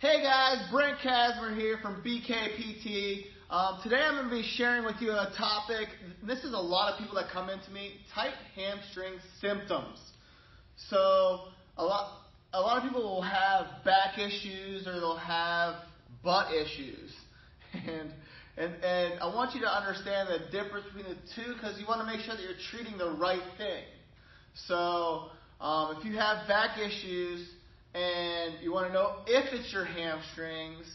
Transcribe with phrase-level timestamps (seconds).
[0.00, 3.24] Hey guys, Brent Casmer here from BKPT.
[3.50, 5.88] Um, today I'm going to be sharing with you a topic.
[6.26, 9.98] This is a lot of people that come into me, tight hamstring symptoms.
[10.88, 12.22] So a lot,
[12.54, 15.74] a lot of people will have back issues or they'll have
[16.24, 17.12] butt issues.
[17.86, 18.12] And,
[18.56, 22.00] and, and I want you to understand the difference between the two because you want
[22.00, 23.84] to make sure that you're treating the right thing.
[24.66, 25.26] So
[25.60, 27.46] um, if you have back issues
[27.94, 30.86] and you want to know if it's your hamstrings,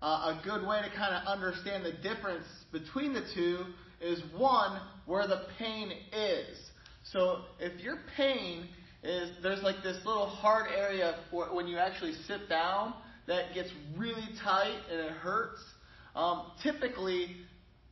[0.00, 0.06] uh,
[0.38, 3.64] a good way to kind of understand the difference between the two
[4.00, 6.56] is one, where the pain is.
[7.02, 8.68] So if your pain
[9.02, 12.94] is, there's like this little hard area when you actually sit down
[13.26, 15.60] that gets really tight and it hurts,
[16.14, 17.36] um, typically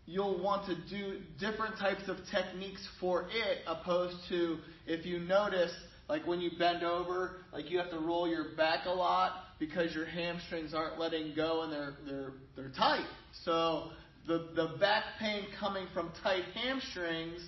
[0.07, 5.73] you'll want to do different types of techniques for it opposed to if you notice
[6.09, 9.95] like when you bend over, like you have to roll your back a lot because
[9.95, 13.07] your hamstrings aren't letting go and they're they're they're tight.
[13.45, 13.91] So
[14.27, 17.41] the the back pain coming from tight hamstrings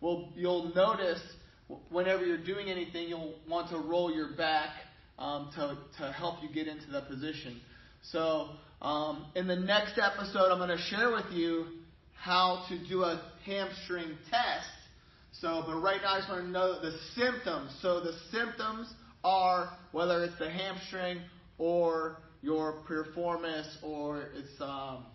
[0.00, 1.22] will you'll notice
[1.90, 4.70] whenever you're doing anything you'll want to roll your back
[5.18, 7.60] um, to to help you get into that position.
[8.02, 8.50] So
[8.82, 11.66] um, in the next episode, I'm going to share with you
[12.12, 14.68] how to do a hamstring test
[15.40, 17.72] so, but right now I just want to know the symptoms.
[17.82, 18.92] So the symptoms
[19.24, 21.18] are whether it's the hamstring
[21.58, 25.06] or your piriformis or it's um,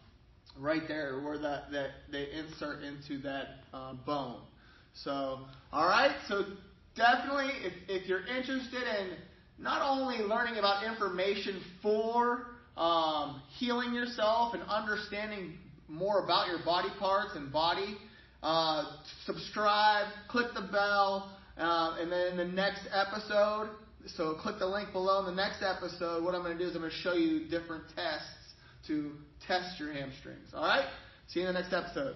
[0.58, 4.42] right there where that, that they insert into that uh, bone.
[5.04, 5.40] So,
[5.72, 6.16] all right.
[6.28, 6.44] So
[6.96, 9.12] definitely, if, if you're interested in
[9.58, 16.90] not only learning about information for um, healing yourself and understanding more about your body
[17.00, 17.98] parts and body,
[18.44, 18.84] uh,
[19.26, 23.70] subscribe, click the bell, uh, and then in the next episode,
[24.16, 26.76] so click the link below in the next episode, what I'm going to do is
[26.76, 28.54] I'm going to show you different tests
[28.88, 29.12] to
[29.46, 30.50] test your hamstrings.
[30.54, 30.88] All right?
[31.28, 32.16] See you in the next episode.